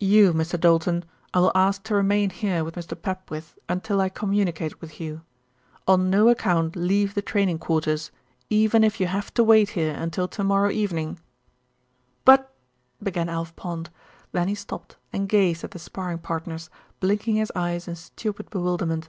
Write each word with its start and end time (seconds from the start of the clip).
"You, 0.00 0.32
Mr. 0.32 0.58
Doulton, 0.58 1.04
I 1.32 1.38
will 1.38 1.52
ask 1.54 1.84
to 1.84 1.94
remain 1.94 2.30
here 2.30 2.64
with 2.64 2.74
Mr. 2.74 3.00
Papwith 3.00 3.56
until 3.68 4.00
I 4.00 4.08
communicate 4.08 4.80
with 4.80 4.98
you. 5.00 5.20
On 5.86 6.10
no 6.10 6.28
account 6.28 6.74
leave 6.74 7.14
the 7.14 7.22
training 7.22 7.60
quarters, 7.60 8.10
even 8.48 8.82
if 8.82 8.98
you 8.98 9.06
have 9.06 9.32
to 9.34 9.44
wait 9.44 9.70
here 9.78 9.94
until 9.94 10.26
to 10.26 10.42
morrow 10.42 10.72
evening." 10.72 11.20
"But" 12.24 12.52
began 13.00 13.28
Alf 13.28 13.54
Pond; 13.54 13.90
then 14.32 14.48
he 14.48 14.56
stopped 14.56 14.96
and 15.12 15.28
gazed 15.28 15.62
at 15.62 15.70
the 15.70 15.78
sparring 15.78 16.18
partners, 16.18 16.68
blinking 16.98 17.36
his 17.36 17.52
eyes 17.54 17.86
in 17.86 17.94
stupid 17.94 18.50
bewilderment. 18.50 19.08